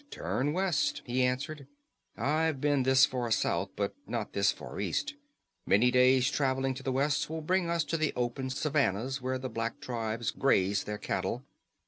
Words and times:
"Turn 0.09 0.51
west," 0.53 1.03
he 1.05 1.21
answered. 1.21 1.67
"I've 2.17 2.59
been 2.59 2.81
this 2.81 3.05
far 3.05 3.29
south, 3.29 3.69
but 3.75 3.93
not 4.07 4.33
this 4.33 4.51
far 4.51 4.79
east. 4.79 5.13
Many 5.67 5.91
days' 5.91 6.31
traveling 6.31 6.73
to 6.73 6.81
the 6.81 6.91
west 6.91 7.29
will 7.29 7.41
bring 7.41 7.69
us 7.69 7.83
to 7.83 7.97
the 7.97 8.11
open 8.15 8.49
savannas, 8.49 9.21
where 9.21 9.37
the 9.37 9.47
black 9.47 9.79
tribes 9.79 10.31
graze 10.31 10.85
their 10.85 10.97
cattle. 10.97 11.43